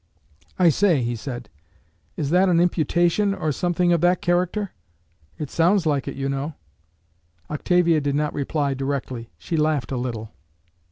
"I 0.57 0.69
say," 0.69 1.03
he 1.03 1.15
said, 1.15 1.47
"is 2.17 2.31
that 2.31 2.49
an 2.49 2.59
imputation, 2.59 3.35
or 3.35 3.51
something 3.51 3.93
of 3.93 4.01
that 4.01 4.19
character? 4.19 4.71
It 5.37 5.51
sounds 5.51 5.85
like 5.85 6.07
it, 6.07 6.15
you 6.15 6.27
know." 6.27 6.55
Octavia 7.51 8.01
did 8.01 8.15
not 8.15 8.33
reply 8.33 8.73
directly. 8.73 9.29
She 9.37 9.57
laughed 9.57 9.91
a 9.91 9.97
little. 9.97 10.31